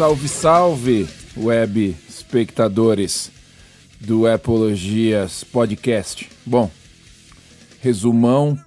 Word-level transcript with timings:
Salve, 0.00 0.28
salve, 0.28 1.08
web 1.36 1.94
espectadores 2.08 3.30
do 4.00 4.26
Apologias 4.26 5.44
Podcast. 5.44 6.26
Bom, 6.46 6.70
resumão, 7.82 8.58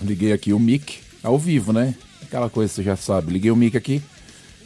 liguei 0.00 0.32
aqui 0.32 0.52
o 0.52 0.60
mic 0.60 1.00
ao 1.24 1.36
vivo, 1.36 1.72
né? 1.72 1.96
Aquela 2.22 2.48
coisa 2.48 2.70
que 2.70 2.76
você 2.76 2.82
já 2.84 2.94
sabe. 2.94 3.32
Liguei 3.32 3.50
o 3.50 3.56
mic 3.56 3.76
aqui, 3.76 4.00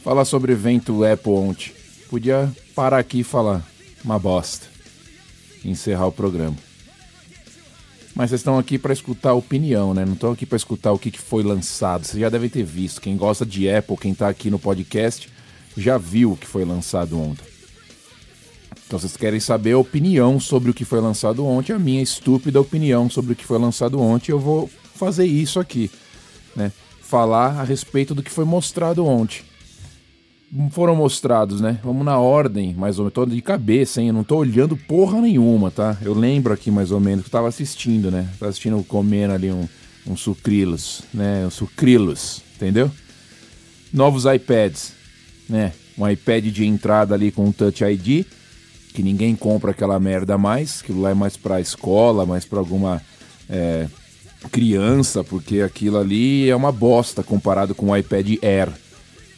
falar 0.03 0.25
sobre 0.25 0.51
evento 0.51 1.03
Apple 1.03 1.31
ontem. 1.31 1.73
Podia 2.07 2.53
parar 2.75 2.99
aqui 2.99 3.21
e 3.21 3.23
falar 3.23 3.67
uma 4.03 4.19
bosta. 4.19 4.67
Encerrar 5.63 6.05
o 6.05 6.11
programa. 6.11 6.55
Mas 8.13 8.29
vocês 8.29 8.41
estão 8.41 8.59
aqui 8.59 8.77
para 8.77 8.93
escutar 8.93 9.31
a 9.31 9.33
opinião, 9.33 9.91
né? 9.95 10.05
Não 10.05 10.13
estão 10.13 10.31
aqui 10.31 10.45
para 10.45 10.55
escutar 10.55 10.91
o 10.91 10.99
que, 10.99 11.09
que 11.09 11.19
foi 11.19 11.41
lançado. 11.41 12.05
Vocês 12.05 12.21
já 12.21 12.29
devem 12.29 12.47
ter 12.47 12.63
visto. 12.63 13.01
Quem 13.01 13.17
gosta 13.17 13.43
de 13.43 13.67
Apple, 13.67 13.97
quem 13.97 14.11
está 14.11 14.29
aqui 14.29 14.51
no 14.51 14.59
podcast, 14.59 15.33
já 15.77 15.97
viu 15.97 16.31
o 16.31 16.37
que 16.37 16.47
foi 16.47 16.65
lançado 16.65 17.19
ontem. 17.19 17.45
Então 18.87 18.99
vocês 18.99 19.17
querem 19.17 19.39
saber 19.39 19.73
a 19.73 19.77
opinião 19.77 20.39
sobre 20.39 20.69
o 20.69 20.73
que 20.73 20.85
foi 20.85 21.01
lançado 21.01 21.45
ontem, 21.45 21.73
a 21.73 21.79
minha 21.79 22.01
estúpida 22.01 22.61
opinião 22.61 23.09
sobre 23.09 23.33
o 23.33 23.35
que 23.35 23.45
foi 23.45 23.57
lançado 23.57 23.99
ontem, 23.99 24.31
eu 24.31 24.39
vou 24.39 24.69
fazer 24.95 25.25
isso 25.25 25.59
aqui, 25.59 25.89
né? 26.55 26.71
Falar 27.01 27.59
a 27.59 27.63
respeito 27.63 28.13
do 28.13 28.23
que 28.23 28.31
foi 28.31 28.45
mostrado 28.45 29.05
ontem. 29.05 29.41
Foram 30.71 30.95
mostrados, 30.95 31.59
né? 31.59 31.79
Vamos 31.83 32.05
na 32.05 32.17
ordem, 32.17 32.73
mais 32.73 32.97
ou 32.97 33.05
menos. 33.05 33.13
Tô 33.13 33.25
de 33.25 33.41
cabeça, 33.41 33.99
hein? 33.99 34.07
Eu 34.07 34.13
não 34.13 34.23
tô 34.23 34.37
olhando 34.37 34.77
porra 34.77 35.19
nenhuma, 35.19 35.69
tá? 35.69 35.97
Eu 36.01 36.13
lembro 36.13 36.53
aqui 36.53 36.71
mais 36.71 36.91
ou 36.91 36.99
menos 36.99 37.23
que 37.23 37.27
eu 37.27 37.31
tava 37.31 37.47
assistindo, 37.47 38.09
né? 38.09 38.29
Tava 38.39 38.51
assistindo, 38.51 38.81
comendo 38.83 39.33
ali 39.33 39.51
um, 39.51 39.67
um 40.07 40.15
sucrilos, 40.15 41.01
né? 41.13 41.45
Um 41.45 41.49
sucrilos, 41.49 42.41
entendeu? 42.55 42.89
Novos 43.91 44.25
iPads, 44.25 44.93
né? 45.49 45.71
Um 45.97 46.07
iPad 46.07 46.45
de 46.45 46.65
entrada 46.65 47.15
ali 47.15 47.31
com 47.31 47.51
Touch 47.51 47.83
ID, 47.83 48.25
que 48.93 49.03
ninguém 49.03 49.35
compra 49.35 49.71
aquela 49.71 49.99
merda 49.99 50.37
mais, 50.37 50.81
aquilo 50.81 51.01
lá 51.01 51.11
é 51.11 51.13
mais 51.13 51.37
para 51.37 51.61
escola, 51.61 52.25
mais 52.25 52.45
para 52.45 52.59
alguma 52.59 53.01
é, 53.49 53.87
criança, 54.51 55.23
porque 55.23 55.61
aquilo 55.61 55.97
ali 55.97 56.49
é 56.49 56.55
uma 56.55 56.71
bosta 56.71 57.23
comparado 57.23 57.75
com 57.75 57.87
o 57.89 57.97
iPad 57.97 58.27
Air, 58.41 58.69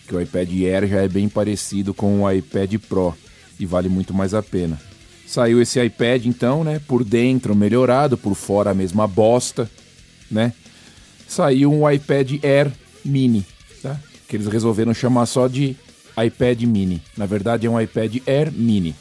que 0.07 0.15
o 0.15 0.21
iPad 0.21 0.49
Air 0.49 0.87
já 0.87 1.01
é 1.01 1.07
bem 1.07 1.27
parecido 1.27 1.93
com 1.93 2.23
o 2.23 2.31
iPad 2.31 2.75
Pro 2.87 3.15
e 3.59 3.65
vale 3.65 3.89
muito 3.89 4.13
mais 4.13 4.33
a 4.33 4.41
pena. 4.41 4.79
Saiu 5.25 5.61
esse 5.61 5.83
iPad 5.83 6.25
então, 6.25 6.63
né? 6.63 6.79
Por 6.87 7.03
dentro 7.03 7.53
melhorado, 7.53 8.17
por 8.17 8.33
fora 8.33 8.71
a 8.71 8.73
mesma 8.73 9.05
bosta, 9.07 9.69
né? 10.31 10.53
Saiu 11.27 11.73
um 11.73 11.89
iPad 11.89 12.43
Air 12.43 12.71
Mini, 13.03 13.45
tá? 13.81 13.99
Que 14.27 14.37
eles 14.37 14.47
resolveram 14.47 14.93
chamar 14.93 15.25
só 15.25 15.47
de 15.47 15.75
iPad 16.25 16.63
Mini. 16.63 17.01
Na 17.15 17.25
verdade 17.25 17.67
é 17.67 17.69
um 17.69 17.79
iPad 17.79 18.17
Air 18.27 18.51
Mini. 18.51 18.95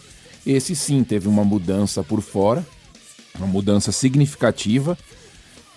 Esse 0.47 0.77
sim 0.77 1.03
teve 1.03 1.28
uma 1.28 1.45
mudança 1.45 2.03
por 2.03 2.20
fora, 2.20 2.64
uma 3.36 3.47
mudança 3.47 3.91
significativa, 3.91 4.97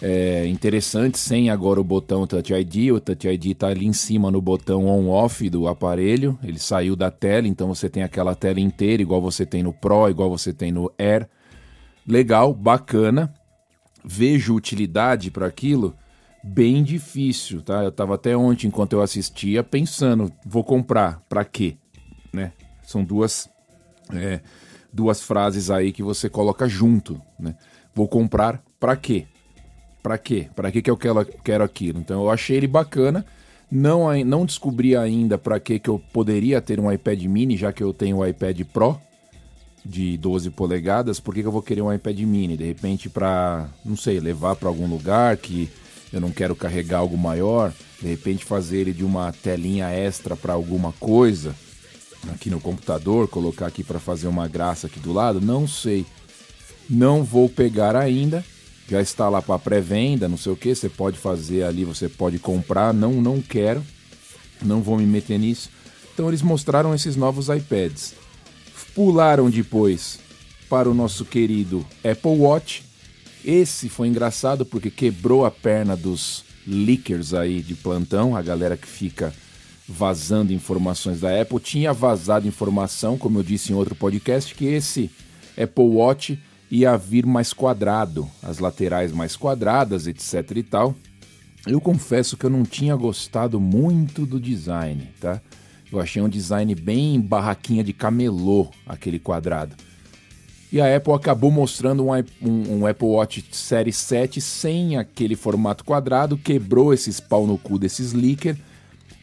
é 0.02 0.48
interessante, 0.48 1.20
sem 1.20 1.50
agora 1.50 1.82
o 1.82 1.84
botão 1.84 2.26
Touch 2.26 2.54
ID. 2.54 2.92
O 2.94 3.02
Touch 3.02 3.28
ID 3.28 3.48
está 3.48 3.68
ali 3.68 3.86
em 3.86 3.92
cima 3.92 4.32
no 4.32 4.42
botão 4.42 4.88
on-off 4.88 5.50
do 5.50 5.68
aparelho. 5.68 6.40
Ele 6.42 6.58
saiu 6.58 6.96
da 6.96 7.12
tela, 7.12 7.48
então 7.48 7.68
você 7.68 7.90
tem 7.90 8.02
aquela 8.02 8.34
tela 8.34 8.62
inteira, 8.62 9.02
igual 9.02 9.22
você 9.22 9.46
tem 9.46 9.62
no 9.62 9.74
Pro, 9.74 10.10
igual 10.10 10.30
você 10.30 10.54
tem 10.54 10.72
no 10.72 10.90
Air. 10.98 11.28
Legal, 12.08 12.54
bacana. 12.54 13.34
Vejo 14.04 14.56
utilidade 14.56 15.30
para 15.30 15.48
aquilo 15.48 15.94
bem 16.44 16.84
difícil, 16.84 17.62
tá? 17.62 17.84
Eu 17.84 17.90
estava 17.90 18.16
até 18.16 18.36
ontem, 18.36 18.68
enquanto 18.68 18.94
eu 18.94 19.02
assistia, 19.02 19.64
pensando, 19.64 20.32
vou 20.46 20.64
comprar, 20.64 21.22
para 21.28 21.44
quê? 21.44 21.78
Né? 22.32 22.52
São 22.84 23.04
duas, 23.04 23.50
é, 24.14 24.40
duas 24.92 25.22
frases 25.22 25.70
aí 25.70 25.92
que 25.92 26.04
você 26.04 26.30
coloca 26.30 26.68
junto, 26.68 27.22
né? 27.40 27.56
Vou 27.94 28.08
comprar 28.08 28.64
para 28.80 28.96
quê? 28.96 29.26
Para 30.02 30.18
quê? 30.18 30.48
Para 30.56 30.72
que, 30.72 30.82
que 30.82 30.90
eu 30.90 30.96
quero, 30.96 31.26
quero 31.44 31.64
aquilo? 31.64 32.00
Então 32.00 32.22
eu 32.22 32.30
achei 32.30 32.56
ele 32.56 32.68
bacana. 32.68 33.26
Não, 33.72 34.12
não 34.24 34.46
descobri 34.46 34.96
ainda 34.96 35.38
para 35.38 35.60
que, 35.60 35.78
que 35.78 35.90
eu 35.90 36.00
poderia 36.12 36.62
ter 36.62 36.80
um 36.80 36.92
iPad 36.92 37.22
mini, 37.24 37.56
já 37.56 37.72
que 37.72 37.84
eu 37.84 37.94
tenho 37.94 38.18
o 38.18 38.26
iPad 38.26 38.62
Pro 38.74 39.00
de 39.86 40.18
12 40.18 40.50
polegadas. 40.52 41.20
Por 41.20 41.34
que, 41.34 41.42
que 41.42 41.48
eu 41.48 41.52
vou 41.52 41.62
querer 41.62 41.82
um 41.82 41.94
iPad 41.94 42.20
mini? 42.22 42.58
De 42.58 42.64
repente, 42.64 43.10
para, 43.10 43.68
não 43.86 43.96
sei, 43.96 44.20
levar 44.20 44.56
para 44.56 44.70
algum 44.70 44.88
lugar 44.88 45.38
que 45.38 45.70
eu 46.12 46.20
não 46.20 46.32
quero 46.32 46.56
carregar 46.56 47.00
algo 47.00 47.18
maior. 47.18 47.74
De 48.02 48.08
repente, 48.08 48.46
fazer 48.46 48.78
ele 48.78 48.94
de 48.94 49.04
uma 49.04 49.32
telinha 49.32 49.90
extra 49.90 50.36
para 50.36 50.54
alguma 50.54 50.94
coisa 50.94 51.56
aqui 52.34 52.50
no 52.50 52.60
computador, 52.60 53.28
colocar 53.28 53.68
aqui 53.68 53.84
para 53.84 54.00
fazer 54.00 54.28
uma 54.28 54.48
graça 54.48 54.88
aqui 54.88 55.00
do 55.00 55.14
lado. 55.14 55.40
Não 55.42 55.68
sei. 55.68 56.06
Não 56.90 57.24
vou 57.24 57.48
pegar 57.48 57.96
ainda 57.96 58.44
já 58.90 59.02
está 59.02 59.30
lá 59.30 59.42
para 59.42 59.60
pré-venda, 59.60 60.28
não 60.28 60.38
sei 60.38 60.52
o 60.52 60.56
que, 60.56 60.74
você 60.74 60.90
pode 60.90 61.18
fazer 61.18 61.64
ali, 61.64 61.86
você 61.86 62.10
pode 62.10 62.40
comprar, 62.40 62.92
não, 62.92 63.14
não 63.14 63.40
quero, 63.40 63.86
não 64.64 64.82
vou 64.82 64.98
me 64.98 65.06
meter 65.06 65.38
nisso. 65.38 65.70
Então 66.12 66.28
eles 66.28 66.42
mostraram 66.42 66.94
esses 66.96 67.16
novos 67.16 67.50
iPads. 67.50 68.16
Pularam 68.96 69.50
depois 69.50 70.20
para 70.68 70.90
o 70.90 70.94
nosso 70.94 71.24
querido 71.24 71.86
Apple 72.04 72.38
Watch. 72.38 72.84
Esse 73.44 73.88
foi 73.90 74.08
engraçado 74.08 74.66
porque 74.66 74.92
quebrou 74.92 75.46
a 75.46 75.52
perna 75.52 75.96
dos 75.96 76.44
leakers 76.68 77.34
aí 77.34 77.62
de 77.62 77.74
plantão, 77.74 78.36
a 78.36 78.42
galera 78.42 78.76
que 78.76 78.88
fica 78.88 79.34
vazando 79.88 80.54
informações 80.54 81.22
da 81.22 81.42
Apple. 81.42 81.60
Tinha 81.60 81.92
vazado 81.92 82.48
informação, 82.48 83.18
como 83.18 83.40
eu 83.40 83.44
disse 83.44 83.72
em 83.72 83.76
outro 83.76 83.96
podcast, 83.96 84.54
que 84.54 84.66
esse 84.66 85.10
Apple 85.58 85.86
Watch 85.86 86.40
ia 86.70 86.96
vir 86.96 87.26
mais 87.26 87.54
quadrado, 87.54 88.30
as 88.44 88.60
laterais 88.60 89.12
mais 89.12 89.36
quadradas, 89.36 90.06
etc 90.06 90.52
e 90.56 90.64
tal. 90.64 90.96
Eu 91.66 91.82
confesso 91.82 92.38
que 92.38 92.46
eu 92.46 92.50
não 92.50 92.64
tinha 92.64 92.96
gostado 92.96 93.60
muito 93.60 94.26
do 94.26 94.40
design, 94.40 95.10
tá? 95.20 95.42
Eu 95.92 96.00
achei 96.00 96.22
um 96.22 96.30
design 96.30 96.74
bem 96.76 97.20
barraquinha 97.20 97.84
de 97.84 97.92
camelô, 97.92 98.70
aquele 98.86 99.18
quadrado. 99.18 99.76
E 100.72 100.80
a 100.80 100.96
Apple 100.96 101.14
acabou 101.14 101.50
mostrando 101.50 102.06
um, 102.06 102.12
um, 102.42 102.78
um, 102.78 102.86
Apple 102.86 103.08
Watch 103.08 103.44
Série 103.52 103.92
7 103.92 104.40
sem 104.40 104.98
aquele 104.98 105.36
formato 105.36 105.84
quadrado, 105.84 106.38
quebrou 106.38 106.94
esses 106.94 107.20
pau 107.20 107.48
no 107.48 107.58
cu 107.58 107.80
desses 107.80 108.14
leaker 108.14 108.56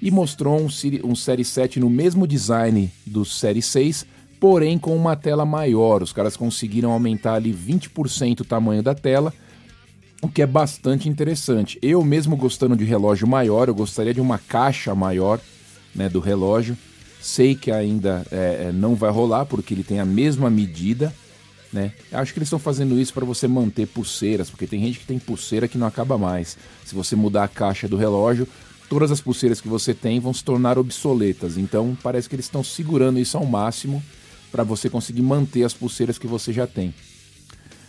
e 0.02 0.10
mostrou 0.10 0.60
um, 0.60 0.68
um 1.04 1.14
Série 1.14 1.44
7 1.44 1.78
no 1.78 1.88
mesmo 1.88 2.26
design 2.26 2.90
do 3.06 3.24
Série 3.24 3.62
6, 3.62 4.04
porém 4.40 4.76
com 4.76 4.96
uma 4.96 5.14
tela 5.14 5.46
maior. 5.46 6.02
Os 6.02 6.12
caras 6.12 6.36
conseguiram 6.36 6.90
aumentar 6.90 7.34
ali 7.34 7.52
20% 7.52 8.40
o 8.40 8.44
tamanho 8.44 8.82
da 8.82 8.94
tela, 8.94 9.32
o 10.20 10.28
que 10.28 10.42
é 10.42 10.46
bastante 10.46 11.08
interessante. 11.08 11.78
Eu 11.80 12.02
mesmo 12.04 12.36
gostando 12.36 12.76
de 12.76 12.84
relógio 12.84 13.28
maior, 13.28 13.68
eu 13.68 13.74
gostaria 13.74 14.12
de 14.12 14.20
uma 14.20 14.38
caixa 14.38 14.94
maior 14.94 15.40
né, 15.94 16.08
do 16.08 16.18
relógio. 16.18 16.76
Sei 17.20 17.54
que 17.54 17.70
ainda 17.70 18.26
é, 18.30 18.66
é 18.68 18.72
não 18.72 18.94
vai 18.94 19.10
rolar 19.10 19.46
porque 19.46 19.72
ele 19.72 19.84
tem 19.84 20.00
a 20.00 20.04
mesma 20.04 20.50
medida. 20.50 21.14
Né? 21.76 21.92
Acho 22.10 22.32
que 22.32 22.38
eles 22.38 22.46
estão 22.46 22.58
fazendo 22.58 22.98
isso 22.98 23.12
para 23.12 23.26
você 23.26 23.46
manter 23.46 23.86
pulseiras, 23.86 24.48
porque 24.48 24.66
tem 24.66 24.80
gente 24.80 25.00
que 25.00 25.04
tem 25.04 25.18
pulseira 25.18 25.68
que 25.68 25.76
não 25.76 25.86
acaba 25.86 26.16
mais. 26.16 26.56
Se 26.86 26.94
você 26.94 27.14
mudar 27.14 27.44
a 27.44 27.48
caixa 27.48 27.86
do 27.86 27.98
relógio, 27.98 28.48
todas 28.88 29.10
as 29.10 29.20
pulseiras 29.20 29.60
que 29.60 29.68
você 29.68 29.92
tem 29.92 30.18
vão 30.18 30.32
se 30.32 30.42
tornar 30.42 30.78
obsoletas. 30.78 31.58
Então 31.58 31.94
parece 32.02 32.30
que 32.30 32.34
eles 32.34 32.46
estão 32.46 32.64
segurando 32.64 33.18
isso 33.18 33.36
ao 33.36 33.44
máximo 33.44 34.02
para 34.50 34.64
você 34.64 34.88
conseguir 34.88 35.20
manter 35.20 35.64
as 35.64 35.74
pulseiras 35.74 36.16
que 36.16 36.26
você 36.26 36.50
já 36.50 36.66
tem. 36.66 36.94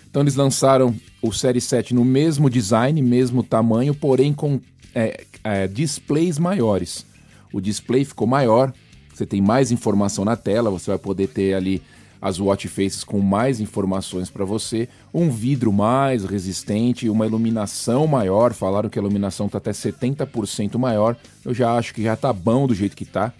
Então 0.09 0.21
eles 0.21 0.35
lançaram 0.35 0.93
o 1.21 1.31
Série 1.31 1.61
7 1.61 1.93
no 1.93 2.03
mesmo 2.03 2.49
design, 2.49 3.01
mesmo 3.01 3.41
tamanho, 3.41 3.95
porém 3.95 4.33
com 4.33 4.59
é, 4.93 5.23
é, 5.45 5.65
displays 5.65 6.37
maiores. 6.37 7.05
O 7.53 7.61
display 7.61 8.03
ficou 8.03 8.27
maior, 8.27 8.73
você 9.13 9.25
tem 9.25 9.41
mais 9.41 9.71
informação 9.71 10.25
na 10.25 10.35
tela, 10.35 10.69
você 10.69 10.91
vai 10.91 10.99
poder 10.99 11.27
ter 11.27 11.53
ali 11.53 11.81
as 12.21 12.39
watch 12.39 12.67
faces 12.67 13.03
com 13.03 13.19
mais 13.19 13.59
informações 13.59 14.29
para 14.29 14.45
você, 14.45 14.89
um 15.13 15.29
vidro 15.29 15.71
mais 15.71 16.23
resistente, 16.25 17.09
uma 17.09 17.25
iluminação 17.25 18.07
maior. 18.07 18.53
Falaram 18.53 18.89
que 18.89 18.97
a 18.97 19.01
iluminação 19.01 19.45
está 19.45 19.57
até 19.57 19.71
70% 19.71 20.77
maior. 20.77 21.15
Eu 21.45 21.53
já 21.53 21.75
acho 21.75 21.93
que 21.93 22.03
já 22.03 22.13
está 22.13 22.33
bom 22.33 22.67
do 22.67 22.73
jeito 22.75 22.95
que 22.95 23.03
está. 23.03 23.33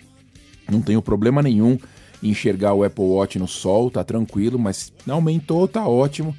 Não 0.69 0.81
tenho 0.81 1.01
problema 1.01 1.41
nenhum 1.41 1.77
enxergar 2.21 2.73
o 2.73 2.83
Apple 2.83 3.03
Watch 3.03 3.37
no 3.37 3.47
sol, 3.47 3.91
tá 3.91 4.03
tranquilo, 4.03 4.57
mas 4.57 4.91
aumentou, 5.07 5.67
tá 5.67 5.87
ótimo. 5.87 6.35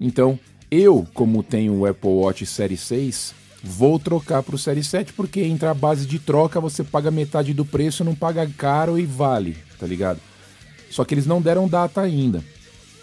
Então, 0.00 0.38
eu, 0.70 1.06
como 1.12 1.42
tenho 1.42 1.74
o 1.74 1.86
Apple 1.86 2.08
Watch 2.08 2.46
Série 2.46 2.76
6, 2.76 3.34
vou 3.62 3.98
trocar 3.98 4.42
para 4.42 4.54
o 4.54 4.58
Série 4.58 4.82
7 4.82 5.12
porque 5.12 5.42
entra 5.42 5.70
a 5.70 5.74
base 5.74 6.06
de 6.06 6.18
troca, 6.18 6.60
você 6.60 6.82
paga 6.82 7.10
metade 7.10 7.52
do 7.52 7.64
preço, 7.64 8.02
não 8.02 8.14
paga 8.14 8.48
caro 8.56 8.98
e 8.98 9.04
vale, 9.04 9.56
tá 9.78 9.86
ligado? 9.86 10.18
Só 10.92 11.06
que 11.06 11.14
eles 11.14 11.24
não 11.24 11.40
deram 11.40 11.66
data 11.66 12.02
ainda. 12.02 12.44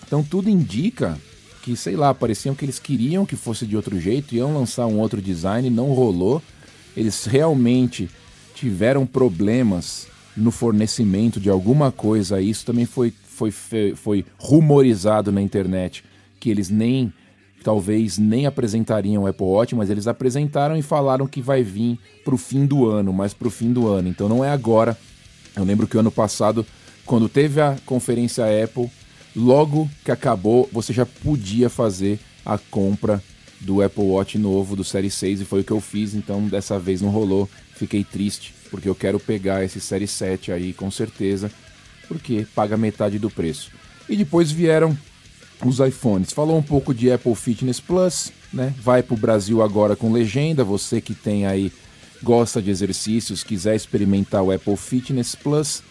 Então 0.06 0.24
tudo 0.24 0.48
indica 0.48 1.18
que, 1.64 1.76
sei 1.76 1.96
lá, 1.96 2.14
pareciam 2.14 2.54
que 2.54 2.64
eles 2.64 2.78
queriam 2.78 3.26
que 3.26 3.36
fosse 3.36 3.66
de 3.66 3.76
outro 3.76 4.00
jeito, 4.00 4.36
iam 4.36 4.54
lançar 4.54 4.86
um 4.86 5.00
outro 5.00 5.20
design, 5.20 5.72
não 5.72 5.92
rolou. 5.92 6.40
Eles 6.96 7.26
realmente 7.26 8.08
tiveram 8.54 9.08
problemas 9.08 10.08
no 10.38 10.52
fornecimento 10.52 11.40
de 11.40 11.50
alguma 11.50 11.92
coisa. 11.92 12.40
Isso 12.40 12.64
também 12.64 12.86
foi, 12.86 13.12
foi, 13.26 13.96
foi 13.96 14.24
rumorizado 14.38 15.32
na 15.32 15.42
internet, 15.42 16.04
que 16.40 16.52
eles 16.52 16.70
nem, 16.70 17.12
talvez 17.64 18.20
nem 18.20 18.46
apresentariam 18.46 19.24
o 19.24 19.28
Apple 19.28 19.48
Watch, 19.48 19.74
mas 19.74 19.90
eles 19.90 20.06
apresentaram 20.06 20.78
e 20.78 20.84
falaram 20.84 21.26
que 21.26 21.42
vai 21.42 21.64
vir 21.64 21.98
para 22.24 22.36
o 22.36 22.38
fim 22.38 22.68
do 22.68 22.88
ano, 22.88 23.12
mas 23.12 23.34
para 23.34 23.48
o 23.48 23.52
fim 23.52 23.74
do 23.74 23.88
ano. 23.88 24.10
Então 24.10 24.30
não 24.30 24.46
é 24.46 24.52
agora. 24.52 24.96
Eu 25.56 25.64
lembro 25.64 25.88
que 25.88 25.98
o 25.98 26.00
ano 26.00 26.12
passado, 26.12 26.64
quando 27.10 27.28
teve 27.28 27.60
a 27.60 27.76
conferência 27.88 28.46
Apple, 28.64 28.88
logo 29.36 29.90
que 30.06 30.12
acabou, 30.12 30.70
você 30.72 30.94
já 30.94 31.08
podia 31.08 31.68
fazer 31.68 32.20
a 32.46 32.56
compra 32.56 33.20
do 33.60 33.82
Apple 33.82 34.04
Watch 34.04 34.38
novo 34.38 34.76
do 34.76 34.84
Série 34.84 35.10
6 35.10 35.42
e 35.42 35.46
foi 35.46 35.62
o 35.62 35.64
que 35.64 35.72
eu 35.72 35.82
fiz, 35.82 36.14
então 36.14 36.48
dessa 36.48 36.78
vez 36.78 37.02
não 37.02 37.10
rolou. 37.10 37.50
Fiquei 37.74 38.04
triste, 38.04 38.54
porque 38.70 38.88
eu 38.88 38.94
quero 38.94 39.20
pegar 39.20 39.66
esse 39.66 39.82
Série 39.82 40.06
7 40.06 40.52
aí 40.52 40.72
com 40.72 40.92
certeza, 40.92 41.52
porque 42.08 42.46
paga 42.54 42.78
metade 42.78 43.18
do 43.18 43.32
preço. 43.32 43.72
E 44.08 44.16
depois 44.16 44.52
vieram 44.52 44.96
os 45.66 45.80
iPhones. 45.80 46.32
Falou 46.32 46.60
um 46.60 46.64
pouco 46.64 46.94
de 46.94 47.12
Apple 47.12 47.34
Fitness 47.34 47.80
Plus, 47.80 48.32
né? 48.54 48.72
Vai 48.84 49.02
para 49.02 49.16
o 49.16 49.18
Brasil 49.18 49.64
agora 49.64 49.96
com 49.96 50.14
legenda. 50.14 50.64
Você 50.64 51.02
que 51.02 51.16
tem 51.16 51.48
aí 51.48 51.74
gosta 52.22 52.62
de 52.62 52.70
exercícios, 52.70 53.44
quiser 53.44 53.76
experimentar 53.76 54.44
o 54.44 54.52
Apple 54.52 54.78
Fitness 54.78 55.34
Plus, 55.34 55.82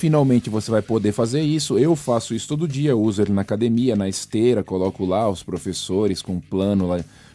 Finalmente 0.00 0.48
você 0.48 0.70
vai 0.70 0.80
poder 0.80 1.12
fazer 1.12 1.42
isso. 1.42 1.78
Eu 1.78 1.94
faço 1.94 2.34
isso 2.34 2.48
todo 2.48 2.66
dia, 2.66 2.96
uso 2.96 3.20
ele 3.20 3.34
na 3.34 3.42
academia, 3.42 3.94
na 3.94 4.08
esteira, 4.08 4.64
coloco 4.64 5.04
lá 5.04 5.28
os 5.28 5.42
professores 5.42 6.22
com 6.22 6.36
um 6.36 6.40
plano 6.40 6.88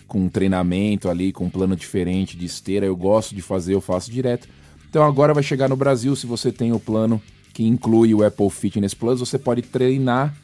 com 0.07 0.27
treinamento 0.27 1.07
ali, 1.07 1.31
com 1.31 1.45
um 1.45 1.49
plano 1.49 1.75
diferente 1.75 2.35
de 2.35 2.43
esteira. 2.43 2.83
Eu 2.83 2.95
gosto 2.95 3.35
de 3.35 3.41
fazer, 3.43 3.75
eu 3.75 3.81
faço 3.81 4.09
direto. 4.09 4.47
Então 4.89 5.03
agora 5.03 5.31
vai 5.31 5.43
chegar 5.43 5.69
no 5.69 5.75
Brasil, 5.75 6.15
se 6.15 6.25
você 6.25 6.51
tem 6.51 6.73
o 6.73 6.79
plano 6.79 7.21
que 7.53 7.63
inclui 7.63 8.15
o 8.15 8.25
Apple 8.25 8.49
Fitness 8.49 8.95
Plus, 8.95 9.19
você 9.19 9.37
pode 9.37 9.61
treinar 9.61 10.35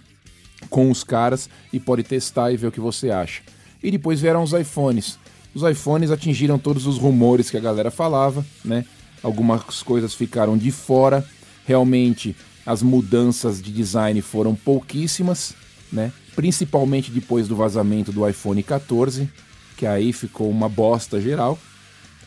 com 0.70 0.92
os 0.92 1.04
caras 1.04 1.50
e 1.74 1.80
pode 1.80 2.04
testar 2.04 2.52
e 2.52 2.56
ver 2.56 2.68
o 2.68 2.72
que 2.72 2.80
você 2.80 3.10
acha. 3.10 3.42
E 3.82 3.90
depois 3.90 4.22
vieram 4.22 4.44
os 4.44 4.54
iPhones. 4.54 5.18
Os 5.56 5.64
iPhones 5.64 6.12
atingiram 6.12 6.60
todos 6.60 6.86
os 6.86 7.00
rumores 7.00 7.50
que 7.50 7.58
a 7.58 7.62
galera 7.62 7.90
falava, 7.90 8.46
né? 8.64 8.86
Algumas 9.24 9.82
coisas 9.82 10.14
ficaram 10.14 10.56
de 10.56 10.70
fora 10.70 11.28
Realmente 11.72 12.36
as 12.66 12.82
mudanças 12.82 13.62
de 13.62 13.72
design 13.72 14.22
foram 14.22 14.54
pouquíssimas, 14.54 15.54
né? 15.90 16.12
Principalmente 16.36 17.10
depois 17.10 17.48
do 17.48 17.56
vazamento 17.56 18.12
do 18.12 18.28
iPhone 18.28 18.62
14, 18.62 19.30
que 19.78 19.86
aí 19.86 20.12
ficou 20.12 20.50
uma 20.50 20.68
bosta 20.68 21.22
geral. 21.22 21.58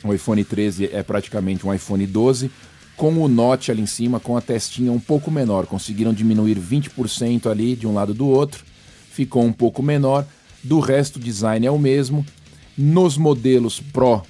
O 0.02 0.14
iPhone 0.14 0.42
13 0.42 0.86
é 0.90 1.02
praticamente 1.02 1.66
um 1.66 1.74
iPhone 1.74 2.06
12, 2.06 2.50
com 2.96 3.18
o 3.18 3.28
Note 3.28 3.70
ali 3.70 3.82
em 3.82 3.86
cima, 3.86 4.18
com 4.18 4.34
a 4.34 4.40
testinha 4.40 4.90
um 4.90 4.98
pouco 4.98 5.30
menor. 5.30 5.66
Conseguiram 5.66 6.14
diminuir 6.14 6.58
20% 6.58 7.50
ali 7.50 7.76
de 7.76 7.86
um 7.86 7.92
lado 7.92 8.14
do 8.14 8.26
outro, 8.26 8.64
ficou 9.10 9.44
um 9.44 9.52
pouco 9.52 9.82
menor. 9.82 10.26
Do 10.62 10.80
resto, 10.80 11.16
o 11.16 11.22
design 11.22 11.66
é 11.66 11.70
o 11.70 11.78
mesmo. 11.78 12.24
Nos 12.78 13.18
modelos 13.18 13.78
Pro, 13.78 14.22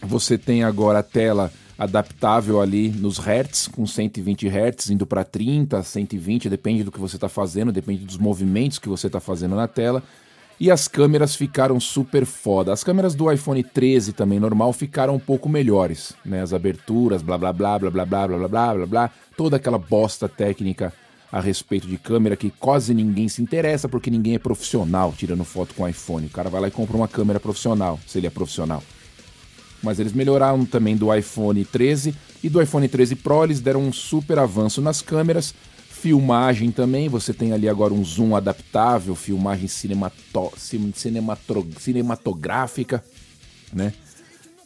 você 0.00 0.38
tem 0.38 0.64
agora 0.64 1.00
a 1.00 1.02
tela 1.02 1.52
adaptável 1.80 2.60
ali 2.60 2.90
nos 2.90 3.16
hertz, 3.16 3.66
com 3.66 3.86
120 3.86 4.46
hertz, 4.48 4.90
indo 4.90 5.06
para 5.06 5.24
30, 5.24 5.82
120, 5.82 6.50
depende 6.50 6.84
do 6.84 6.92
que 6.92 7.00
você 7.00 7.16
está 7.16 7.26
fazendo, 7.26 7.72
depende 7.72 8.04
dos 8.04 8.18
movimentos 8.18 8.78
que 8.78 8.86
você 8.86 9.06
está 9.06 9.18
fazendo 9.18 9.56
na 9.56 9.66
tela. 9.66 10.02
E 10.60 10.70
as 10.70 10.86
câmeras 10.86 11.34
ficaram 11.34 11.80
super 11.80 12.26
foda. 12.26 12.70
As 12.70 12.84
câmeras 12.84 13.14
do 13.14 13.32
iPhone 13.32 13.62
13 13.62 14.12
também 14.12 14.38
normal 14.38 14.74
ficaram 14.74 15.14
um 15.14 15.18
pouco 15.18 15.48
melhores, 15.48 16.12
né? 16.22 16.42
As 16.42 16.52
aberturas, 16.52 17.22
blá 17.22 17.38
blá 17.38 17.50
blá 17.50 17.78
blá 17.78 17.90
blá 17.90 18.04
blá 18.04 18.26
blá 18.26 18.48
blá 18.48 18.74
blá 18.74 18.86
blá 18.86 19.10
toda 19.34 19.56
aquela 19.56 19.78
bosta 19.78 20.28
técnica 20.28 20.92
a 21.32 21.40
respeito 21.40 21.86
de 21.86 21.96
câmera 21.96 22.36
que 22.36 22.50
quase 22.50 22.92
ninguém 22.92 23.26
se 23.26 23.40
interessa 23.40 23.88
porque 23.88 24.10
ninguém 24.10 24.34
é 24.34 24.38
profissional 24.38 25.14
tirando 25.16 25.44
foto 25.44 25.74
com 25.74 25.88
iPhone. 25.88 26.26
O 26.26 26.30
cara 26.30 26.50
vai 26.50 26.60
lá 26.60 26.68
e 26.68 26.70
compra 26.70 26.94
uma 26.94 27.08
câmera 27.08 27.40
profissional, 27.40 27.98
se 28.06 28.18
ele 28.18 28.26
é 28.26 28.30
profissional 28.30 28.82
mas 29.82 29.98
eles 29.98 30.12
melhoraram 30.12 30.64
também 30.64 30.96
do 30.96 31.14
iPhone 31.14 31.64
13 31.64 32.14
e 32.42 32.48
do 32.48 32.60
iPhone 32.60 32.86
13 32.88 33.16
Pro 33.16 33.44
eles 33.44 33.60
deram 33.60 33.80
um 33.80 33.92
super 33.92 34.38
avanço 34.38 34.80
nas 34.80 35.02
câmeras, 35.02 35.54
filmagem 35.88 36.70
também, 36.70 37.08
você 37.08 37.32
tem 37.34 37.52
ali 37.52 37.68
agora 37.68 37.92
um 37.92 38.04
zoom 38.04 38.34
adaptável, 38.34 39.14
filmagem 39.14 39.68
cinemato 39.68 40.52
cinematro 40.94 41.66
cinematográfica, 41.78 43.04
né? 43.72 43.92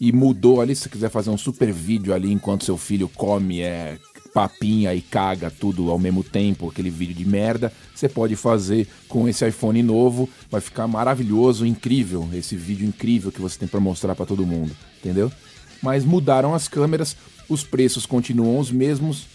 E 0.01 0.13
mudou 0.13 0.61
ali, 0.61 0.75
se 0.75 0.83
você 0.83 0.89
quiser 0.89 1.11
fazer 1.11 1.31
um 1.31 1.39
super 1.39 1.73
vídeo 1.73 2.15
ali 2.15 2.33
enquanto 2.33 2.65
seu 2.65 2.77
filho 2.77 3.09
come 3.09 3.61
é 3.61 3.99
papinha 4.35 4.93
e 4.93 5.01
caga 5.01 5.49
tudo 5.49 5.93
ao 5.93 5.99
mesmo 5.99 6.25
tempo, 6.25 6.69
aquele 6.69 6.91
vídeo 6.91 7.15
de 7.15 7.25
merda, 7.25 7.73
você 7.95 8.09
pode 8.09 8.35
fazer 8.35 8.89
com 9.09 9.29
esse 9.29 9.47
iPhone 9.47 9.81
novo, 9.81 10.29
vai 10.51 10.61
ficar 10.61 10.89
maravilhoso, 10.89 11.65
incrível, 11.65 12.29
esse 12.35 12.57
vídeo 12.57 12.85
incrível 12.85 13.31
que 13.31 13.41
você 13.41 13.57
tem 13.57 13.69
para 13.69 13.79
mostrar 13.79 14.17
para 14.17 14.27
todo 14.27 14.45
mundo, 14.45 14.77
entendeu? 14.99 15.31
Mas 15.81 16.05
mudaram 16.05 16.53
as 16.53 16.67
câmeras, 16.67 17.17
os 17.49 17.63
preços 17.63 18.05
continuam 18.05 18.59
os 18.59 18.73
mesmos, 18.73 19.27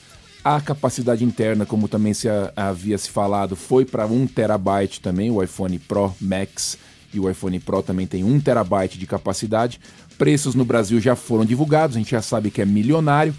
a 0.43 0.59
capacidade 0.59 1.23
interna, 1.23 1.65
como 1.65 1.87
também 1.87 2.13
se 2.13 2.27
havia 2.55 2.97
se 2.97 3.09
falado, 3.09 3.55
foi 3.55 3.85
para 3.85 4.05
1 4.05 4.27
terabyte 4.27 4.99
também, 4.99 5.31
o 5.31 5.41
iPhone 5.41 5.79
Pro 5.79 6.13
Max 6.19 6.77
e 7.13 7.19
o 7.19 7.29
iPhone 7.29 7.59
Pro 7.59 7.81
também 7.81 8.05
tem 8.05 8.23
1 8.23 8.39
terabyte 8.41 8.97
de 8.97 9.07
capacidade. 9.07 9.79
Preços 10.17 10.55
no 10.55 10.65
Brasil 10.65 10.99
já 10.99 11.15
foram 11.15 11.45
divulgados, 11.45 11.95
a 11.95 11.99
gente 11.99 12.11
já 12.11 12.21
sabe 12.21 12.51
que 12.51 12.61
é 12.61 12.65
milionário 12.65 13.33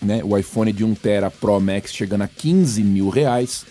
né? 0.00 0.22
O 0.24 0.36
iPhone 0.36 0.72
de 0.72 0.84
1 0.84 0.94
tera 0.94 1.30
Pro 1.30 1.60
Max 1.60 1.92
chegando 1.92 2.22
a 2.22 2.28
15 2.28 2.82
mil 2.82 3.08
reais. 3.08 3.64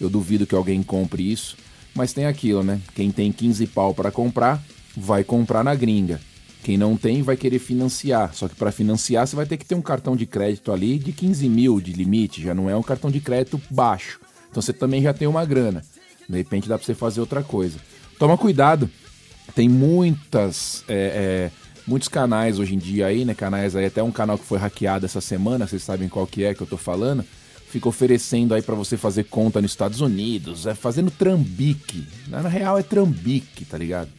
Eu 0.00 0.08
duvido 0.08 0.46
que 0.46 0.54
alguém 0.54 0.82
compre 0.82 1.30
isso. 1.30 1.56
Mas 1.94 2.12
tem 2.12 2.26
aquilo, 2.26 2.62
né? 2.62 2.80
Quem 2.94 3.10
tem 3.10 3.32
15 3.32 3.66
pau 3.68 3.92
para 3.92 4.10
comprar, 4.10 4.62
vai 4.96 5.24
comprar 5.24 5.64
na 5.64 5.74
gringa. 5.74 6.20
Quem 6.62 6.76
não 6.76 6.96
tem, 6.96 7.22
vai 7.22 7.36
querer 7.36 7.58
financiar. 7.58 8.34
Só 8.34 8.48
que 8.48 8.54
para 8.54 8.70
financiar, 8.70 9.26
você 9.26 9.34
vai 9.34 9.46
ter 9.46 9.56
que 9.56 9.64
ter 9.64 9.74
um 9.74 9.82
cartão 9.82 10.14
de 10.14 10.26
crédito 10.26 10.72
ali 10.72 10.98
de 10.98 11.12
15 11.12 11.48
mil 11.48 11.80
de 11.80 11.92
limite. 11.92 12.42
Já 12.42 12.54
não 12.54 12.68
é 12.68 12.76
um 12.76 12.82
cartão 12.82 13.10
de 13.10 13.20
crédito 13.20 13.60
baixo. 13.70 14.20
Então 14.50 14.60
você 14.60 14.72
também 14.72 15.02
já 15.02 15.12
tem 15.12 15.26
uma 15.26 15.44
grana. 15.44 15.82
De 16.28 16.36
repente 16.36 16.68
dá 16.68 16.76
para 16.76 16.84
você 16.84 16.94
fazer 16.94 17.20
outra 17.20 17.42
coisa. 17.42 17.78
Toma 18.18 18.36
cuidado. 18.36 18.90
Tem 19.54 19.68
muitas. 19.68 20.84
É, 20.88 20.94
é, 20.94 21.50
muitos 21.88 22.08
canais 22.08 22.58
hoje 22.58 22.74
em 22.74 22.78
dia 22.78 23.06
aí, 23.06 23.24
né? 23.24 23.34
Canais 23.34 23.74
aí, 23.74 23.86
até 23.86 24.02
um 24.02 24.12
canal 24.12 24.38
que 24.38 24.44
foi 24.44 24.58
hackeado 24.58 25.06
essa 25.06 25.22
semana, 25.22 25.66
vocês 25.66 25.82
sabem 25.82 26.08
qual 26.08 26.26
que 26.26 26.44
é 26.44 26.54
que 26.54 26.60
eu 26.60 26.66
tô 26.66 26.76
falando. 26.76 27.24
Fica 27.66 27.88
oferecendo 27.88 28.54
aí 28.54 28.62
para 28.62 28.74
você 28.74 28.96
fazer 28.96 29.24
conta 29.24 29.60
nos 29.60 29.72
Estados 29.72 30.00
Unidos, 30.00 30.66
é 30.66 30.74
fazendo 30.74 31.10
trambique. 31.10 32.06
Na 32.28 32.40
real 32.42 32.78
é 32.78 32.82
trambique, 32.82 33.64
tá 33.64 33.76
ligado? 33.76 34.10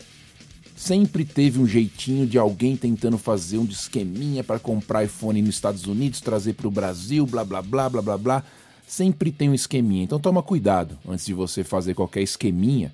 Sempre 0.75 1.25
teve 1.25 1.59
um 1.59 1.67
jeitinho 1.67 2.25
de 2.25 2.37
alguém 2.37 2.75
tentando 2.75 3.17
fazer 3.17 3.57
um 3.57 3.65
esqueminha 3.65 4.43
para 4.43 4.59
comprar 4.59 5.03
iPhone 5.03 5.41
nos 5.41 5.55
Estados 5.55 5.85
Unidos, 5.85 6.21
trazer 6.21 6.53
para 6.53 6.67
o 6.67 6.71
Brasil, 6.71 7.25
blá 7.25 7.43
blá 7.43 7.61
blá 7.61 7.89
blá 7.89 8.01
blá 8.01 8.17
blá. 8.17 8.43
Sempre 8.87 9.31
tem 9.31 9.49
um 9.49 9.53
esqueminha. 9.53 10.03
Então 10.03 10.19
toma 10.19 10.41
cuidado 10.41 10.97
antes 11.07 11.25
de 11.25 11.33
você 11.33 11.63
fazer 11.63 11.93
qualquer 11.93 12.21
esqueminha 12.21 12.91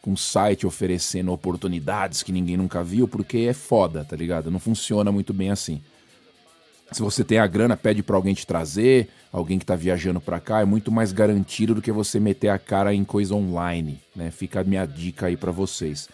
com 0.00 0.16
site 0.16 0.66
oferecendo 0.66 1.32
oportunidades 1.32 2.22
que 2.22 2.32
ninguém 2.32 2.56
nunca 2.56 2.82
viu, 2.82 3.06
porque 3.06 3.38
é 3.38 3.52
foda, 3.52 4.04
tá 4.04 4.16
ligado? 4.16 4.50
Não 4.50 4.58
funciona 4.58 5.12
muito 5.12 5.32
bem 5.32 5.50
assim. 5.50 5.80
Se 6.92 7.02
você 7.02 7.22
tem 7.22 7.38
a 7.38 7.46
grana, 7.46 7.76
pede 7.76 8.02
para 8.02 8.16
alguém 8.16 8.34
te 8.34 8.46
trazer, 8.46 9.08
alguém 9.32 9.58
que 9.58 9.66
tá 9.66 9.76
viajando 9.76 10.20
para 10.20 10.40
cá, 10.40 10.60
é 10.60 10.64
muito 10.64 10.90
mais 10.90 11.12
garantido 11.12 11.74
do 11.74 11.82
que 11.82 11.92
você 11.92 12.18
meter 12.18 12.48
a 12.48 12.58
cara 12.58 12.92
em 12.92 13.04
coisa 13.04 13.34
online, 13.34 14.00
né? 14.14 14.30
Fica 14.30 14.60
a 14.60 14.64
minha 14.64 14.84
dica 14.86 15.26
aí 15.26 15.36
para 15.36 15.52
vocês. 15.52 16.08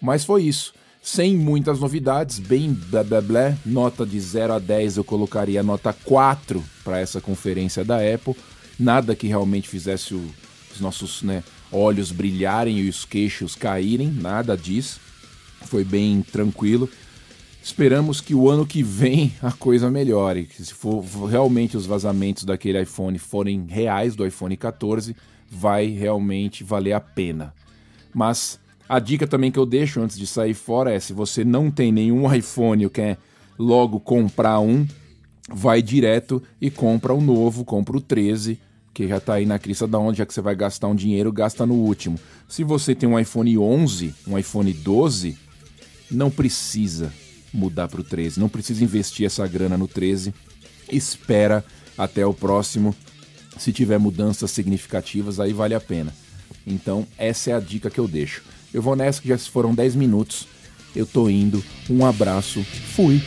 Mas 0.00 0.24
foi 0.24 0.44
isso. 0.44 0.72
Sem 1.02 1.36
muitas 1.36 1.78
novidades, 1.78 2.38
bem 2.38 2.72
blá 2.72 3.04
blá 3.04 3.20
blá. 3.20 3.54
Nota 3.64 4.06
de 4.06 4.18
0 4.18 4.54
a 4.54 4.58
10 4.58 4.96
eu 4.96 5.04
colocaria 5.04 5.62
nota 5.62 5.92
4 5.92 6.64
para 6.82 6.98
essa 6.98 7.20
conferência 7.20 7.84
da 7.84 7.98
Apple. 7.98 8.34
Nada 8.78 9.14
que 9.14 9.26
realmente 9.26 9.68
fizesse 9.68 10.14
o, 10.14 10.34
os 10.72 10.80
nossos, 10.80 11.22
né, 11.22 11.44
olhos 11.70 12.12
brilharem 12.12 12.78
e 12.78 12.88
os 12.88 13.04
queixos 13.04 13.54
caírem, 13.54 14.08
nada 14.10 14.56
disso. 14.56 15.00
Foi 15.62 15.84
bem 15.84 16.22
tranquilo. 16.22 16.88
Esperamos 17.62 18.20
que 18.20 18.34
o 18.34 18.48
ano 18.48 18.64
que 18.64 18.82
vem 18.82 19.32
a 19.42 19.50
coisa 19.50 19.90
melhore, 19.90 20.44
que 20.44 20.64
se 20.64 20.72
for 20.72 21.02
realmente 21.28 21.76
os 21.76 21.84
vazamentos 21.84 22.44
daquele 22.44 22.80
iPhone 22.80 23.18
forem 23.18 23.66
reais 23.68 24.14
do 24.14 24.24
iPhone 24.24 24.56
14, 24.56 25.16
vai 25.50 25.86
realmente 25.88 26.62
valer 26.62 26.92
a 26.92 27.00
pena. 27.00 27.52
Mas 28.14 28.60
a 28.88 29.00
dica 29.00 29.26
também 29.26 29.50
que 29.50 29.58
eu 29.58 29.66
deixo 29.66 30.00
antes 30.00 30.16
de 30.16 30.26
sair 30.26 30.54
fora 30.54 30.92
é: 30.92 31.00
se 31.00 31.12
você 31.12 31.44
não 31.44 31.70
tem 31.70 31.90
nenhum 31.90 32.30
iPhone 32.32 32.84
ou 32.84 32.90
quer 32.90 33.18
logo 33.58 33.98
comprar 33.98 34.60
um, 34.60 34.86
vai 35.50 35.82
direto 35.82 36.40
e 36.60 36.70
compra 36.70 37.12
o 37.12 37.20
novo, 37.20 37.64
compra 37.64 37.96
o 37.96 38.00
13 38.00 38.60
que 38.96 39.06
já 39.06 39.18
está 39.18 39.34
aí 39.34 39.44
na 39.44 39.58
crista 39.58 39.86
da 39.86 39.98
onde 39.98 40.16
já 40.18 40.24
que 40.24 40.32
você 40.32 40.40
vai 40.40 40.56
gastar 40.56 40.88
um 40.88 40.94
dinheiro, 40.94 41.30
gasta 41.30 41.66
no 41.66 41.74
último. 41.74 42.18
Se 42.48 42.64
você 42.64 42.94
tem 42.94 43.06
um 43.06 43.18
iPhone 43.18 43.58
11, 43.58 44.14
um 44.26 44.38
iPhone 44.38 44.72
12, 44.72 45.36
não 46.10 46.30
precisa 46.30 47.12
mudar 47.52 47.88
para 47.88 48.00
o 48.00 48.04
13, 48.04 48.40
não 48.40 48.48
precisa 48.48 48.82
investir 48.82 49.26
essa 49.26 49.46
grana 49.46 49.76
no 49.76 49.86
13. 49.86 50.32
Espera 50.90 51.62
até 51.98 52.24
o 52.24 52.32
próximo. 52.32 52.96
Se 53.58 53.70
tiver 53.70 53.98
mudanças 53.98 54.50
significativas, 54.50 55.38
aí 55.40 55.52
vale 55.52 55.74
a 55.74 55.80
pena. 55.80 56.14
Então, 56.66 57.06
essa 57.18 57.50
é 57.50 57.52
a 57.52 57.60
dica 57.60 57.90
que 57.90 58.00
eu 58.00 58.08
deixo. 58.08 58.42
Eu 58.72 58.80
vou 58.80 58.96
nessa 58.96 59.20
que 59.20 59.28
já 59.28 59.36
foram 59.36 59.74
10 59.74 59.94
minutos. 59.94 60.48
Eu 60.94 61.04
tô 61.04 61.28
indo. 61.28 61.62
Um 61.90 62.06
abraço. 62.06 62.64
Fui. 62.94 63.20